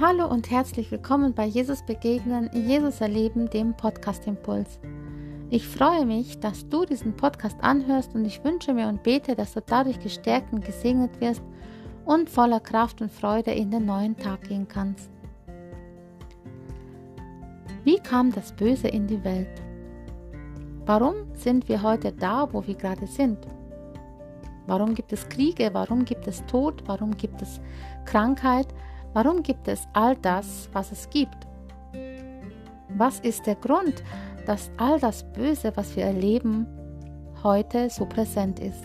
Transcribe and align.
Hallo 0.00 0.26
und 0.28 0.50
herzlich 0.50 0.90
willkommen 0.90 1.34
bei 1.34 1.44
Jesus 1.44 1.82
Begegnen, 1.82 2.48
Jesus 2.54 3.02
Erleben, 3.02 3.50
dem 3.50 3.76
Podcast 3.76 4.26
Impuls. 4.26 4.80
Ich 5.50 5.68
freue 5.68 6.06
mich, 6.06 6.40
dass 6.40 6.66
du 6.66 6.86
diesen 6.86 7.14
Podcast 7.14 7.58
anhörst 7.60 8.14
und 8.14 8.24
ich 8.24 8.42
wünsche 8.42 8.72
mir 8.72 8.88
und 8.88 9.02
bete, 9.02 9.34
dass 9.34 9.52
du 9.52 9.60
dadurch 9.60 10.00
gestärkt 10.00 10.54
und 10.54 10.64
gesegnet 10.64 11.20
wirst 11.20 11.42
und 12.06 12.30
voller 12.30 12.60
Kraft 12.60 13.02
und 13.02 13.12
Freude 13.12 13.50
in 13.50 13.70
den 13.70 13.84
neuen 13.84 14.16
Tag 14.16 14.48
gehen 14.48 14.66
kannst. 14.66 15.10
Wie 17.84 17.98
kam 17.98 18.32
das 18.32 18.52
Böse 18.52 18.88
in 18.88 19.06
die 19.06 19.22
Welt? 19.22 19.60
Warum 20.86 21.34
sind 21.34 21.68
wir 21.68 21.82
heute 21.82 22.10
da, 22.10 22.48
wo 22.50 22.66
wir 22.66 22.74
gerade 22.74 23.06
sind? 23.06 23.46
Warum 24.66 24.94
gibt 24.94 25.12
es 25.12 25.28
Kriege? 25.28 25.68
Warum 25.74 26.06
gibt 26.06 26.26
es 26.26 26.42
Tod? 26.46 26.82
Warum 26.86 27.14
gibt 27.18 27.42
es 27.42 27.60
Krankheit? 28.06 28.68
Warum 29.12 29.42
gibt 29.42 29.66
es 29.66 29.88
all 29.92 30.16
das, 30.16 30.68
was 30.72 30.92
es 30.92 31.10
gibt? 31.10 31.46
Was 32.96 33.18
ist 33.20 33.46
der 33.46 33.56
Grund, 33.56 34.04
dass 34.46 34.70
all 34.76 35.00
das 35.00 35.24
Böse, 35.32 35.72
was 35.74 35.96
wir 35.96 36.04
erleben, 36.04 36.66
heute 37.42 37.90
so 37.90 38.06
präsent 38.06 38.60
ist? 38.60 38.84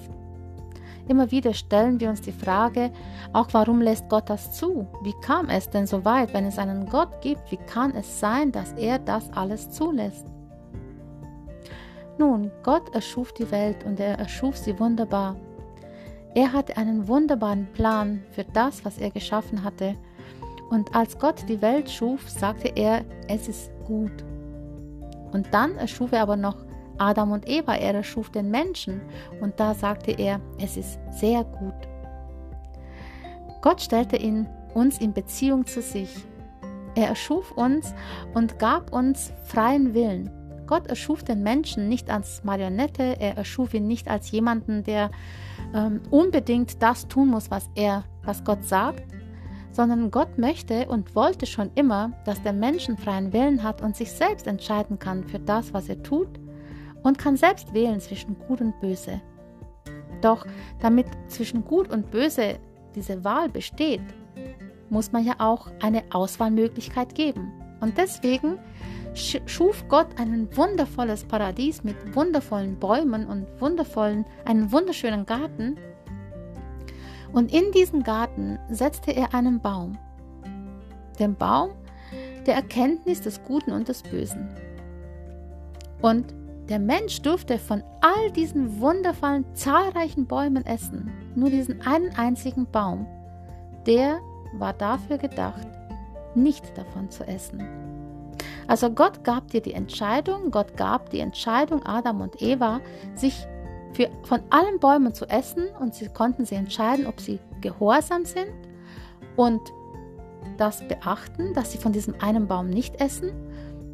Immer 1.08 1.30
wieder 1.30 1.54
stellen 1.54 2.00
wir 2.00 2.10
uns 2.10 2.22
die 2.22 2.32
Frage, 2.32 2.92
auch 3.34 3.50
warum 3.52 3.82
lässt 3.82 4.10
Gott 4.10 4.28
das 4.28 4.52
zu? 4.54 4.88
Wie 5.04 5.14
kam 5.22 5.50
es 5.50 5.70
denn 5.70 5.86
so 5.86 6.04
weit, 6.04 6.34
wenn 6.34 6.46
es 6.46 6.58
einen 6.58 6.88
Gott 6.88 7.22
gibt? 7.22 7.52
Wie 7.52 7.58
kann 7.58 7.92
es 7.96 8.20
sein, 8.20 8.52
dass 8.52 8.72
er 8.74 8.98
das 8.98 9.32
alles 9.34 9.70
zulässt? 9.70 10.26
Nun, 12.18 12.52
Gott 12.64 12.96
erschuf 12.96 13.34
die 13.34 13.52
Welt 13.52 13.84
und 13.86 14.00
er 14.00 14.18
erschuf 14.18 14.58
sie 14.58 14.80
wunderbar. 14.80 15.36
Er 16.34 16.52
hatte 16.52 16.78
einen 16.78 17.08
wunderbaren 17.08 17.68
Plan 17.74 18.24
für 18.32 18.44
das, 18.44 18.84
was 18.84 18.98
er 18.98 19.12
geschaffen 19.12 19.64
hatte 19.64 19.96
und 20.70 20.96
als 20.96 21.18
Gott 21.18 21.48
die 21.48 21.62
Welt 21.62 21.90
schuf, 21.90 22.30
sagte 22.30 22.72
er, 22.76 23.04
es 23.28 23.48
ist 23.48 23.72
gut. 23.86 24.24
Und 25.32 25.54
dann 25.54 25.76
erschuf 25.76 26.12
er 26.12 26.22
aber 26.22 26.38
noch 26.38 26.66
Adam 26.98 27.32
und 27.32 27.48
Eva, 27.48 27.76
er 27.76 27.94
erschuf 27.94 28.30
den 28.30 28.50
Menschen 28.50 29.02
und 29.42 29.60
da 29.60 29.74
sagte 29.74 30.12
er, 30.12 30.40
es 30.60 30.78
ist 30.78 31.00
sehr 31.12 31.44
gut. 31.44 31.74
Gott 33.62 33.82
stellte 33.82 34.16
ihn, 34.16 34.48
uns 34.74 35.00
in 35.00 35.14
Beziehung 35.14 35.66
zu 35.66 35.82
sich. 35.82 36.10
Er 36.96 37.08
erschuf 37.10 37.52
uns 37.52 37.94
und 38.34 38.60
gab 38.60 38.94
uns 38.94 39.34
freien 39.44 39.94
Willen. 39.94 40.30
Gott 40.68 40.88
erschuf 40.88 41.24
den 41.24 41.44
Menschen 41.44 41.90
nicht 41.90 42.10
als 42.10 42.44
Marionette, 42.44 43.20
er 43.20 43.38
erschuf 43.38 43.74
ihn 43.74 43.88
nicht 43.88 44.08
als 44.08 44.32
jemanden, 44.32 44.84
der 44.84 45.12
ähm, 45.74 46.02
unbedingt 46.10 46.82
das 46.82 47.08
tun 47.08 47.30
muss, 47.30 47.52
was 47.52 47.70
er, 47.76 48.04
was 48.24 48.44
Gott 48.44 48.64
sagt, 48.64 49.04
sondern 49.76 50.10
Gott 50.10 50.38
möchte 50.38 50.88
und 50.88 51.16
wollte 51.16 51.46
schon 51.46 51.70
immer, 51.76 52.14
dass 52.24 52.42
der 52.42 52.54
Mensch 52.54 52.88
einen 52.88 52.98
freien 52.98 53.34
Willen 53.34 53.62
hat 53.62 53.82
und 53.82 53.96
sich 53.96 54.10
selbst 54.10 54.48
entscheiden 54.48 55.00
kann 55.00 55.26
für 55.26 55.40
das, 55.40 55.74
was 55.74 55.90
er 55.90 56.02
tut 56.02 56.30
und 57.04 57.18
kann 57.18 57.36
selbst 57.36 57.74
wählen 57.74 58.00
zwischen 58.00 58.40
Gut 58.48 58.62
und 58.62 58.80
Böse. 58.80 59.22
Doch 60.22 60.46
damit 60.80 61.08
zwischen 61.28 61.66
Gut 61.66 61.92
und 61.92 62.10
Böse 62.10 62.58
diese 62.96 63.26
Wahl 63.26 63.50
besteht, 63.50 64.02
muss 64.90 65.12
man 65.12 65.26
ja 65.26 65.36
auch 65.40 65.68
eine 65.82 66.04
Auswahlmöglichkeit 66.12 67.14
geben. 67.14 67.52
Und 67.82 67.98
deswegen 67.98 68.58
schuf 69.46 69.86
Gott 69.90 70.08
ein 70.18 70.48
wundervolles 70.56 71.26
Paradies 71.26 71.84
mit 71.84 72.16
wundervollen 72.16 72.80
Bäumen 72.80 73.28
und 73.28 73.46
wundervollen, 73.60 74.26
einen 74.46 74.72
wunderschönen 74.72 75.26
Garten, 75.26 75.76
und 77.36 77.54
in 77.54 77.72
diesen 77.74 78.02
Garten 78.02 78.58
setzte 78.70 79.12
er 79.12 79.34
einen 79.34 79.60
Baum, 79.60 79.98
den 81.20 81.36
Baum 81.36 81.72
der 82.46 82.56
Erkenntnis 82.56 83.22
des 83.22 83.44
Guten 83.44 83.72
und 83.72 83.90
des 83.90 84.04
Bösen. 84.04 84.48
Und 86.02 86.34
der 86.70 86.80
Mensch 86.80 87.22
durfte 87.22 87.60
von 87.60 87.84
all 88.00 88.32
diesen 88.32 88.80
wundervollen, 88.80 89.44
zahlreichen 89.54 90.26
Bäumen 90.26 90.66
essen, 90.66 91.12
nur 91.36 91.50
diesen 91.50 91.86
einen 91.86 92.16
einzigen 92.16 92.68
Baum, 92.72 93.06
der 93.86 94.20
war 94.54 94.72
dafür 94.72 95.18
gedacht, 95.18 95.68
nicht 96.36 96.78
davon 96.78 97.12
zu 97.12 97.28
essen. 97.28 97.62
Also 98.68 98.90
Gott 98.90 99.26
gab 99.26 99.50
dir 99.50 99.62
die 99.62 99.74
Entscheidung, 99.74 100.52
Gott 100.52 100.78
gab 100.78 101.10
die 101.10 101.20
Entscheidung 101.20 101.86
Adam 101.86 102.22
und 102.22 102.42
Eva, 102.42 102.80
sich 103.14 103.46
für, 103.96 104.10
von 104.24 104.42
allen 104.50 104.80
Bäumen 104.80 105.14
zu 105.14 105.26
essen 105.26 105.68
und 105.80 105.96
sie 105.96 106.10
konnten 106.10 106.46
sie 106.46 106.56
entscheiden, 106.56 107.08
ob 107.08 107.22
sie 107.22 107.40
gehorsam 107.62 108.26
sind 108.26 108.52
und 109.38 109.62
das 110.58 110.86
beachten, 110.88 111.54
dass 111.54 111.72
sie 111.72 111.78
von 111.78 111.94
diesem 111.94 112.16
einen 112.20 112.48
Baum 112.48 112.70
nicht 112.70 113.00
essen 113.02 113.32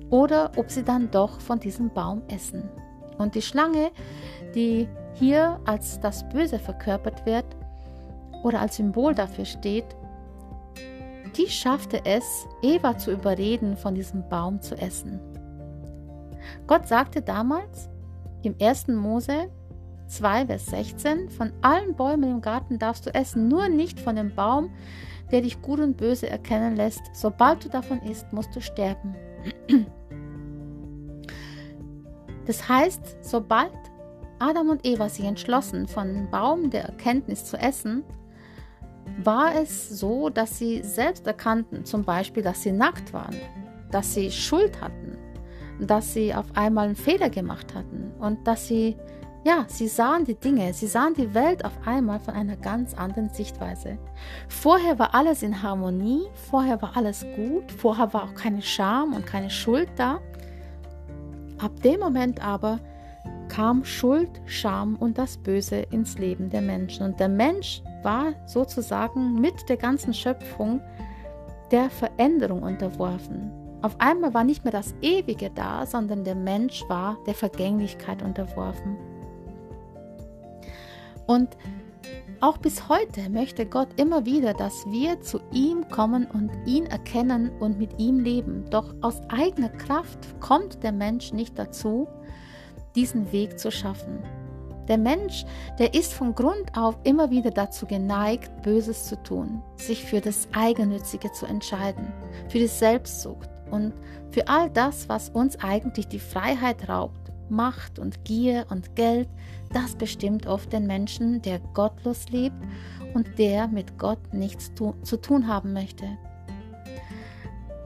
oder 0.09 0.51
ob 0.57 0.71
sie 0.71 0.83
dann 0.83 1.11
doch 1.11 1.39
von 1.39 1.59
diesem 1.59 1.89
Baum 1.89 2.23
essen. 2.27 2.67
Und 3.17 3.35
die 3.35 3.41
Schlange, 3.41 3.91
die 4.55 4.87
hier 5.13 5.59
als 5.65 5.99
das 5.99 6.27
Böse 6.29 6.57
verkörpert 6.57 7.25
wird 7.25 7.45
oder 8.43 8.59
als 8.59 8.77
Symbol 8.77 9.13
dafür 9.13 9.45
steht, 9.45 9.85
die 11.37 11.47
schaffte 11.47 12.01
es, 12.05 12.47
Eva 12.61 12.97
zu 12.97 13.11
überreden, 13.11 13.77
von 13.77 13.95
diesem 13.95 14.27
Baum 14.27 14.61
zu 14.61 14.75
essen. 14.75 15.19
Gott 16.67 16.87
sagte 16.87 17.21
damals 17.21 17.89
im 18.41 18.55
1. 18.59 18.87
Mose 18.87 19.49
2, 20.11 20.47
Vers 20.47 20.65
16, 20.67 21.29
von 21.29 21.51
allen 21.61 21.95
Bäumen 21.95 22.29
im 22.29 22.41
Garten 22.41 22.77
darfst 22.79 23.05
du 23.05 23.13
essen, 23.13 23.47
nur 23.47 23.69
nicht 23.69 23.99
von 23.99 24.15
dem 24.15 24.35
Baum, 24.35 24.69
der 25.31 25.41
dich 25.41 25.61
gut 25.61 25.79
und 25.79 25.97
böse 25.97 26.29
erkennen 26.29 26.75
lässt. 26.75 27.01
Sobald 27.13 27.65
du 27.65 27.69
davon 27.69 28.01
isst, 28.01 28.31
musst 28.33 28.55
du 28.55 28.61
sterben. 28.61 29.15
Das 32.47 32.67
heißt, 32.67 33.17
sobald 33.21 33.71
Adam 34.39 34.69
und 34.69 34.85
Eva 34.85 35.07
sich 35.09 35.25
entschlossen, 35.25 35.87
von 35.87 36.11
dem 36.11 36.31
Baum 36.31 36.71
der 36.71 36.85
Erkenntnis 36.85 37.45
zu 37.45 37.55
essen, 37.55 38.03
war 39.23 39.55
es 39.55 39.89
so, 39.89 40.29
dass 40.29 40.57
sie 40.57 40.81
selbst 40.83 41.27
erkannten, 41.27 41.85
zum 41.85 42.03
Beispiel, 42.03 42.41
dass 42.41 42.63
sie 42.63 42.71
nackt 42.71 43.13
waren, 43.13 43.35
dass 43.91 44.15
sie 44.15 44.31
Schuld 44.31 44.81
hatten, 44.81 45.17
dass 45.79 46.13
sie 46.13 46.33
auf 46.33 46.47
einmal 46.55 46.87
einen 46.87 46.95
Fehler 46.95 47.29
gemacht 47.29 47.75
hatten 47.75 48.11
und 48.19 48.45
dass 48.47 48.67
sie 48.67 48.97
ja, 49.43 49.65
sie 49.67 49.87
sahen 49.87 50.25
die 50.25 50.35
Dinge, 50.35 50.73
sie 50.73 50.87
sahen 50.87 51.15
die 51.15 51.33
Welt 51.33 51.65
auf 51.65 51.73
einmal 51.85 52.19
von 52.19 52.35
einer 52.35 52.55
ganz 52.55 52.93
anderen 52.93 53.29
Sichtweise. 53.29 53.97
Vorher 54.47 54.99
war 54.99 55.15
alles 55.15 55.41
in 55.41 55.63
Harmonie, 55.63 56.27
vorher 56.49 56.79
war 56.81 56.95
alles 56.95 57.25
gut, 57.35 57.71
vorher 57.71 58.13
war 58.13 58.25
auch 58.25 58.35
keine 58.35 58.61
Scham 58.61 59.13
und 59.13 59.25
keine 59.25 59.49
Schuld 59.49 59.89
da. 59.95 60.19
Ab 61.57 61.71
dem 61.83 61.99
Moment 61.99 62.43
aber 62.45 62.79
kam 63.49 63.83
Schuld, 63.83 64.29
Scham 64.45 64.95
und 64.95 65.17
das 65.17 65.37
Böse 65.37 65.77
ins 65.91 66.17
Leben 66.17 66.49
der 66.49 66.61
Menschen. 66.61 67.05
Und 67.05 67.19
der 67.19 67.29
Mensch 67.29 67.81
war 68.03 68.33
sozusagen 68.45 69.41
mit 69.41 69.67
der 69.69 69.77
ganzen 69.77 70.13
Schöpfung 70.13 70.81
der 71.71 71.89
Veränderung 71.89 72.63
unterworfen. 72.63 73.51
Auf 73.81 73.95
einmal 73.99 74.33
war 74.33 74.43
nicht 74.43 74.63
mehr 74.63 74.71
das 74.71 74.93
Ewige 75.01 75.49
da, 75.49 75.85
sondern 75.85 76.23
der 76.23 76.35
Mensch 76.35 76.83
war 76.87 77.17
der 77.25 77.33
Vergänglichkeit 77.33 78.21
unterworfen. 78.21 78.97
Und 81.31 81.55
auch 82.41 82.57
bis 82.57 82.89
heute 82.89 83.29
möchte 83.29 83.65
Gott 83.65 83.87
immer 83.95 84.25
wieder, 84.25 84.53
dass 84.53 84.85
wir 84.87 85.21
zu 85.21 85.39
ihm 85.53 85.87
kommen 85.87 86.25
und 86.25 86.51
ihn 86.65 86.87
erkennen 86.87 87.51
und 87.61 87.77
mit 87.77 87.97
ihm 87.99 88.19
leben. 88.19 88.65
Doch 88.69 88.93
aus 88.99 89.21
eigener 89.29 89.69
Kraft 89.69 90.19
kommt 90.41 90.83
der 90.83 90.91
Mensch 90.91 91.31
nicht 91.31 91.57
dazu, 91.57 92.09
diesen 92.95 93.31
Weg 93.31 93.57
zu 93.57 93.71
schaffen. 93.71 94.19
Der 94.89 94.97
Mensch, 94.97 95.45
der 95.79 95.93
ist 95.93 96.13
von 96.13 96.35
Grund 96.35 96.75
auf 96.75 96.97
immer 97.05 97.29
wieder 97.29 97.51
dazu 97.51 97.85
geneigt, 97.85 98.51
Böses 98.61 99.05
zu 99.05 99.15
tun, 99.23 99.63
sich 99.77 100.03
für 100.03 100.19
das 100.19 100.49
Eigennützige 100.51 101.31
zu 101.31 101.45
entscheiden, 101.45 102.11
für 102.49 102.59
die 102.59 102.67
Selbstsucht 102.67 103.49
und 103.69 103.93
für 104.31 104.49
all 104.49 104.69
das, 104.69 105.07
was 105.07 105.29
uns 105.29 105.57
eigentlich 105.63 106.09
die 106.09 106.19
Freiheit 106.19 106.89
raubt. 106.89 107.20
Macht 107.51 107.99
und 107.99 108.25
Gier 108.25 108.65
und 108.69 108.95
Geld, 108.95 109.29
das 109.73 109.95
bestimmt 109.95 110.47
oft 110.47 110.73
den 110.73 110.87
Menschen, 110.87 111.41
der 111.41 111.59
gottlos 111.59 112.29
lebt 112.29 112.55
und 113.13 113.37
der 113.37 113.67
mit 113.67 113.99
Gott 113.99 114.33
nichts 114.33 114.73
tu 114.73 114.93
zu 115.03 115.17
tun 115.17 115.47
haben 115.47 115.73
möchte. 115.73 116.05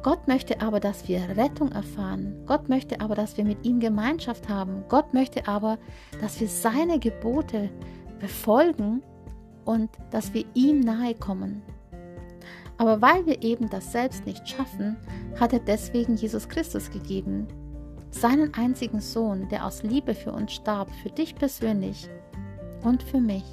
Gott 0.04 0.28
möchte 0.28 0.62
aber, 0.62 0.80
dass 0.80 1.08
wir 1.08 1.36
Rettung 1.36 1.72
erfahren. 1.72 2.36
Gott 2.46 2.70
möchte 2.70 3.02
aber, 3.02 3.16
dass 3.16 3.38
wir 3.38 3.44
mit 3.44 3.66
ihm 3.66 3.80
Gemeinschaft 3.80 4.48
haben. 4.48 4.84
Gott 4.88 5.16
möchte 5.16 5.48
aber, 5.48 5.80
dass 6.22 6.40
wir 6.40 6.48
seine 6.48 7.00
Gebote 7.00 7.72
befolgen 8.20 9.02
und 9.66 9.90
dass 10.12 10.32
wir 10.34 10.46
ihm 10.54 10.82
nahe 10.82 11.16
kommen. 11.16 11.64
Aber 12.78 13.02
weil 13.02 13.26
wir 13.26 13.42
eben 13.42 13.70
das 13.70 13.92
selbst 13.92 14.26
nicht 14.28 14.48
schaffen, 14.48 14.98
hat 15.40 15.54
er 15.54 15.60
deswegen 15.60 16.16
Jesus 16.16 16.50
Christus 16.50 16.92
gegeben, 16.92 17.48
seinen 18.16 18.54
einzigen 18.54 19.02
Sohn, 19.02 19.50
der 19.50 19.66
aus 19.66 19.84
Liebe 19.84 20.16
für 20.16 20.32
uns 20.32 20.54
starb, 20.54 20.90
für 21.04 21.10
dich 21.10 21.36
persönlich 21.36 22.10
und 22.84 23.04
für 23.04 23.20
mich, 23.20 23.44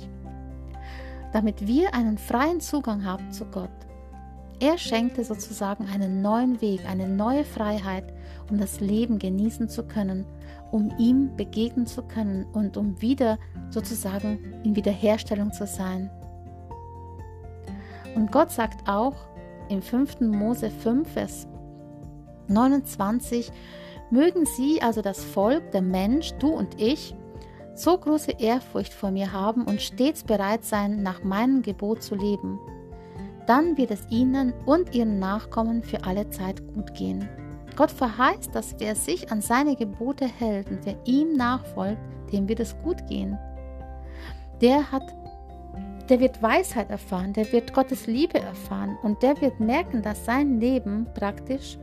damit 1.32 1.66
wir 1.66 1.94
einen 1.94 2.16
freien 2.16 2.60
Zugang 2.60 3.04
haben 3.04 3.32
zu 3.32 3.44
Gott. 3.46 3.70
er 4.60 4.78
schenkte 4.78 5.24
sozusagen 5.24 5.88
einen 5.88 6.22
neuen 6.22 6.60
Weg, 6.60 6.88
eine 6.88 7.08
neue 7.08 7.44
Freiheit, 7.44 8.04
um 8.48 8.58
das 8.58 8.78
Leben 8.78 9.18
genießen 9.18 9.68
zu 9.68 9.82
können, 9.82 10.24
um 10.70 10.92
ihm 10.98 11.34
begegnen 11.36 11.86
zu 11.86 12.02
können 12.02 12.44
und 12.52 12.76
um 12.76 13.02
wieder 13.02 13.38
sozusagen 13.70 14.38
in 14.62 14.76
Wiederherstellung 14.76 15.52
zu 15.52 15.66
sein. 15.66 16.10
Und 18.14 18.30
Gott 18.30 18.52
sagt 18.52 18.88
auch 18.88 19.16
im 19.68 19.82
5. 19.82 20.20
Mose 20.20 20.70
5, 20.70 21.12
Vers 21.12 21.48
29, 22.46 23.50
mögen 24.12 24.44
sie, 24.44 24.80
also 24.82 25.00
das 25.00 25.24
Volk, 25.24 25.72
der 25.72 25.82
Mensch, 25.82 26.32
du 26.38 26.48
und 26.48 26.80
ich, 26.80 27.14
so 27.74 27.96
große 27.96 28.32
Ehrfurcht 28.38 28.92
vor 28.92 29.10
mir 29.10 29.32
haben 29.32 29.64
und 29.64 29.80
stets 29.80 30.22
bereit 30.22 30.64
sein, 30.64 31.02
nach 31.02 31.24
meinem 31.24 31.62
Gebot 31.62 32.02
zu 32.02 32.14
leben. 32.14 32.60
Dann 33.46 33.76
wird 33.78 33.90
es 33.90 34.06
ihnen 34.10 34.52
und 34.66 34.94
ihren 34.94 35.18
Nachkommen 35.18 35.82
für 35.82 36.04
alle 36.04 36.28
Zeit 36.30 36.62
gut 36.74 36.94
gehen. 36.94 37.28
Gott 37.74 37.90
verheißt, 37.90 38.54
dass 38.54 38.76
wer 38.78 38.94
sich 38.94 39.32
an 39.32 39.40
seine 39.40 39.74
Gebote 39.74 40.26
hält 40.26 40.70
und 40.70 40.84
wer 40.84 40.96
ihm 41.06 41.32
nachfolgt, 41.32 42.00
dem 42.32 42.48
wird 42.48 42.60
es 42.60 42.76
gut 42.82 43.06
gehen. 43.08 43.38
Der 44.60 44.92
hat 44.92 45.02
der 46.08 46.20
wird 46.20 46.42
Weisheit 46.42 46.90
erfahren, 46.90 47.32
der 47.32 47.50
wird 47.52 47.72
Gottes 47.72 48.06
Liebe 48.06 48.38
erfahren 48.38 48.98
und 49.02 49.22
der 49.22 49.40
wird 49.40 49.60
merken, 49.60 50.02
dass 50.02 50.26
sein 50.26 50.60
Leben 50.60 51.06
praktisch 51.14 51.78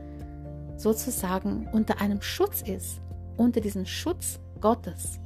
sozusagen 0.80 1.68
unter 1.72 2.00
einem 2.00 2.22
Schutz 2.22 2.62
ist, 2.62 3.00
unter 3.36 3.60
diesem 3.60 3.86
Schutz 3.86 4.40
Gottes. 4.60 5.20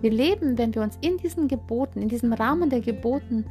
Wir 0.00 0.10
leben, 0.10 0.58
wenn 0.58 0.74
wir 0.74 0.82
uns 0.82 0.98
in 1.00 1.16
diesen 1.16 1.48
Geboten, 1.48 2.02
in 2.02 2.08
diesem 2.08 2.32
Rahmen 2.32 2.70
der 2.70 2.80
Geboten 2.80 3.46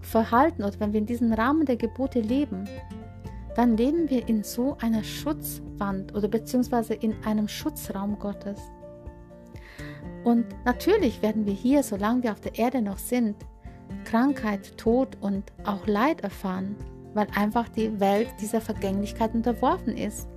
verhalten 0.00 0.62
oder 0.62 0.78
wenn 0.78 0.92
wir 0.92 1.00
in 1.00 1.06
diesem 1.06 1.32
Rahmen 1.32 1.66
der 1.66 1.76
Gebote 1.76 2.20
leben, 2.20 2.68
dann 3.56 3.76
leben 3.76 4.08
wir 4.08 4.28
in 4.28 4.44
so 4.44 4.76
einer 4.80 5.02
Schutzwand 5.02 6.14
oder 6.14 6.28
beziehungsweise 6.28 6.94
in 6.94 7.14
einem 7.24 7.48
Schutzraum 7.48 8.18
Gottes. 8.18 8.60
Und 10.24 10.46
natürlich 10.64 11.22
werden 11.22 11.46
wir 11.46 11.54
hier, 11.54 11.82
solange 11.82 12.22
wir 12.22 12.32
auf 12.32 12.40
der 12.40 12.56
Erde 12.58 12.82
noch 12.82 12.98
sind, 12.98 13.34
Krankheit, 14.04 14.76
Tod 14.76 15.16
und 15.20 15.44
auch 15.64 15.86
Leid 15.86 16.20
erfahren, 16.20 16.76
weil 17.14 17.26
einfach 17.34 17.68
die 17.68 17.98
Welt 17.98 18.28
dieser 18.40 18.60
Vergänglichkeit 18.60 19.34
unterworfen 19.34 19.96
ist. 19.96 20.28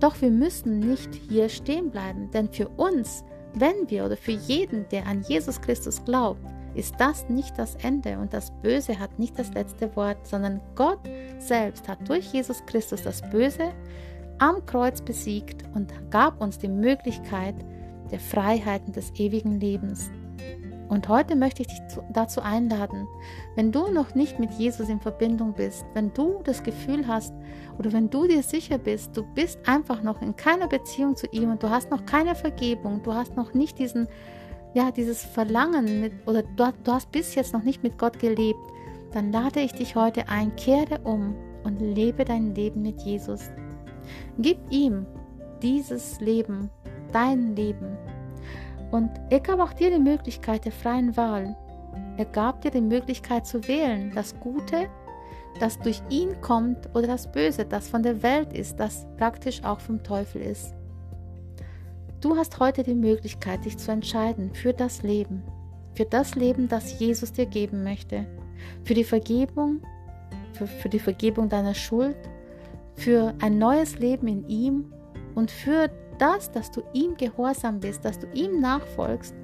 Doch 0.00 0.20
wir 0.20 0.30
müssen 0.30 0.78
nicht 0.78 1.14
hier 1.14 1.48
stehen 1.48 1.90
bleiben, 1.90 2.30
denn 2.30 2.48
für 2.48 2.68
uns, 2.68 3.24
wenn 3.54 3.88
wir 3.88 4.04
oder 4.04 4.16
für 4.16 4.32
jeden, 4.32 4.88
der 4.90 5.06
an 5.06 5.22
Jesus 5.22 5.60
Christus 5.60 6.04
glaubt, 6.04 6.40
ist 6.74 6.94
das 6.98 7.28
nicht 7.28 7.58
das 7.58 7.74
Ende 7.76 8.18
und 8.18 8.32
das 8.32 8.52
Böse 8.62 8.98
hat 8.98 9.18
nicht 9.18 9.38
das 9.38 9.52
letzte 9.54 9.94
Wort, 9.96 10.26
sondern 10.26 10.60
Gott 10.76 11.00
selbst 11.38 11.88
hat 11.88 12.08
durch 12.08 12.32
Jesus 12.32 12.64
Christus 12.66 13.02
das 13.02 13.22
Böse 13.30 13.72
am 14.38 14.64
Kreuz 14.66 15.02
besiegt 15.02 15.64
und 15.74 15.92
gab 16.10 16.40
uns 16.40 16.58
die 16.58 16.68
Möglichkeit 16.68 17.56
der 18.10 18.20
Freiheiten 18.20 18.92
des 18.92 19.12
ewigen 19.16 19.58
Lebens. 19.58 20.10
Und 20.88 21.08
heute 21.08 21.36
möchte 21.36 21.62
ich 21.62 21.68
dich 21.68 21.80
dazu 22.12 22.40
einladen, 22.40 23.06
wenn 23.54 23.72
du 23.72 23.90
noch 23.90 24.14
nicht 24.14 24.38
mit 24.38 24.52
Jesus 24.52 24.88
in 24.88 25.00
Verbindung 25.00 25.52
bist, 25.52 25.84
wenn 25.94 26.12
du 26.14 26.40
das 26.44 26.62
Gefühl 26.62 27.06
hast 27.06 27.34
oder 27.78 27.92
wenn 27.92 28.08
du 28.08 28.26
dir 28.26 28.42
sicher 28.42 28.78
bist, 28.78 29.16
du 29.16 29.22
bist 29.34 29.58
einfach 29.68 30.02
noch 30.02 30.22
in 30.22 30.34
keiner 30.34 30.66
Beziehung 30.66 31.14
zu 31.14 31.26
ihm 31.28 31.50
und 31.50 31.62
du 31.62 31.68
hast 31.68 31.90
noch 31.90 32.06
keine 32.06 32.34
Vergebung, 32.34 33.02
du 33.02 33.12
hast 33.12 33.36
noch 33.36 33.52
nicht 33.52 33.78
diesen, 33.78 34.08
ja, 34.72 34.90
dieses 34.90 35.22
Verlangen 35.22 36.00
mit, 36.00 36.12
oder 36.26 36.42
du, 36.42 36.72
du 36.84 36.92
hast 36.92 37.12
bis 37.12 37.34
jetzt 37.34 37.52
noch 37.52 37.62
nicht 37.62 37.82
mit 37.82 37.98
Gott 37.98 38.18
gelebt, 38.18 38.60
dann 39.12 39.30
lade 39.30 39.60
ich 39.60 39.72
dich 39.72 39.94
heute 39.94 40.28
ein, 40.28 40.56
kehre 40.56 41.00
um 41.04 41.34
und 41.64 41.80
lebe 41.80 42.24
dein 42.24 42.54
Leben 42.54 42.82
mit 42.82 43.02
Jesus. 43.02 43.50
Gib 44.38 44.58
ihm 44.70 45.06
dieses 45.62 46.20
Leben, 46.20 46.70
dein 47.12 47.56
Leben 47.56 47.98
und 48.90 49.10
er 49.30 49.40
gab 49.40 49.60
auch 49.60 49.72
dir 49.72 49.90
die 49.90 49.98
Möglichkeit 49.98 50.64
der 50.64 50.72
freien 50.72 51.16
Wahl. 51.16 51.56
Er 52.16 52.24
gab 52.24 52.62
dir 52.62 52.70
die 52.70 52.80
Möglichkeit 52.80 53.46
zu 53.46 53.66
wählen, 53.68 54.12
das 54.14 54.38
Gute, 54.40 54.88
das 55.60 55.78
durch 55.78 56.02
ihn 56.08 56.40
kommt, 56.40 56.88
oder 56.94 57.06
das 57.06 57.30
Böse, 57.30 57.64
das 57.64 57.88
von 57.88 58.02
der 58.02 58.22
Welt 58.22 58.52
ist, 58.52 58.78
das 58.80 59.06
praktisch 59.16 59.62
auch 59.64 59.80
vom 59.80 60.02
Teufel 60.02 60.42
ist. 60.42 60.74
Du 62.20 62.36
hast 62.36 62.58
heute 62.58 62.82
die 62.82 62.94
Möglichkeit, 62.94 63.64
dich 63.64 63.78
zu 63.78 63.92
entscheiden 63.92 64.52
für 64.52 64.72
das 64.72 65.02
Leben, 65.02 65.42
für 65.94 66.04
das 66.04 66.34
Leben, 66.34 66.68
das 66.68 66.98
Jesus 66.98 67.32
dir 67.32 67.46
geben 67.46 67.84
möchte, 67.84 68.26
für 68.84 68.94
die 68.94 69.04
Vergebung, 69.04 69.80
für, 70.54 70.66
für 70.66 70.88
die 70.88 70.98
Vergebung 70.98 71.48
deiner 71.48 71.74
Schuld, 71.74 72.16
für 72.96 73.34
ein 73.40 73.58
neues 73.58 73.98
Leben 73.98 74.26
in 74.26 74.48
ihm 74.48 74.92
und 75.36 75.52
für 75.52 75.88
das, 76.18 76.50
dass 76.50 76.70
du 76.70 76.82
ihm 76.92 77.16
gehorsam 77.16 77.80
bist, 77.80 78.04
dass 78.04 78.18
du 78.18 78.26
ihm 78.34 78.60
nachfolgst 78.60 79.34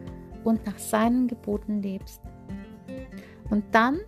und 0.44 0.64
nach 0.66 0.78
seinen 0.78 1.28
Geboten 1.28 1.82
lebst. 1.82 2.20
Und 3.50 3.64
dann 3.72 4.00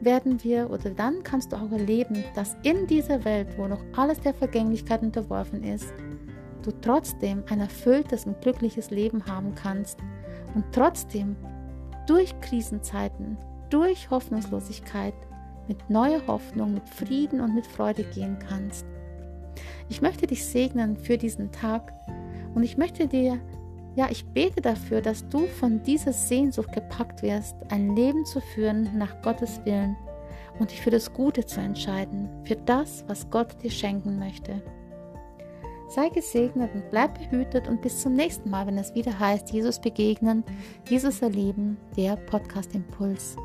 werden 0.00 0.42
wir 0.42 0.70
oder 0.70 0.90
dann 0.90 1.22
kannst 1.22 1.52
du 1.52 1.56
auch 1.56 1.70
erleben, 1.72 2.24
dass 2.34 2.56
in 2.62 2.86
dieser 2.86 3.24
Welt, 3.24 3.56
wo 3.56 3.66
noch 3.66 3.82
alles 3.96 4.20
der 4.20 4.34
Vergänglichkeit 4.34 5.02
unterworfen 5.02 5.62
ist, 5.62 5.92
du 6.62 6.70
trotzdem 6.80 7.42
ein 7.50 7.60
erfülltes 7.60 8.26
und 8.26 8.40
glückliches 8.40 8.90
Leben 8.90 9.24
haben 9.26 9.54
kannst 9.54 9.98
und 10.54 10.64
trotzdem 10.72 11.36
durch 12.06 12.38
Krisenzeiten, 12.40 13.36
durch 13.70 14.10
Hoffnungslosigkeit 14.10 15.14
mit 15.68 15.88
neuer 15.88 16.20
Hoffnung, 16.26 16.74
mit 16.74 16.88
Frieden 16.88 17.40
und 17.40 17.54
mit 17.54 17.66
Freude 17.66 18.04
gehen 18.04 18.38
kannst. 18.38 18.86
Ich 19.88 20.02
möchte 20.02 20.26
dich 20.26 20.44
segnen 20.44 20.96
für 20.96 21.18
diesen 21.18 21.52
Tag 21.52 21.92
und 22.54 22.62
ich 22.62 22.76
möchte 22.76 23.06
dir, 23.06 23.40
ja, 23.96 24.08
ich 24.10 24.24
bete 24.26 24.60
dafür, 24.60 25.00
dass 25.00 25.28
du 25.28 25.46
von 25.46 25.82
dieser 25.82 26.12
Sehnsucht 26.12 26.72
gepackt 26.72 27.22
wirst, 27.22 27.54
ein 27.68 27.94
Leben 27.94 28.24
zu 28.24 28.40
führen 28.40 28.90
nach 28.96 29.22
Gottes 29.22 29.60
Willen 29.64 29.96
und 30.58 30.70
dich 30.70 30.80
für 30.80 30.90
das 30.90 31.12
Gute 31.12 31.44
zu 31.46 31.60
entscheiden, 31.60 32.28
für 32.44 32.56
das, 32.56 33.04
was 33.06 33.28
Gott 33.30 33.62
dir 33.62 33.70
schenken 33.70 34.18
möchte. 34.18 34.62
Sei 35.88 36.08
gesegnet 36.08 36.74
und 36.74 36.90
bleib 36.90 37.18
behütet 37.18 37.68
und 37.68 37.82
bis 37.82 38.00
zum 38.00 38.14
nächsten 38.14 38.50
Mal, 38.50 38.66
wenn 38.66 38.78
es 38.78 38.94
wieder 38.94 39.16
heißt, 39.16 39.50
Jesus 39.50 39.80
begegnen, 39.80 40.42
Jesus 40.88 41.22
erleben, 41.22 41.76
der 41.96 42.16
Podcast 42.16 42.74
Impuls. 42.74 43.36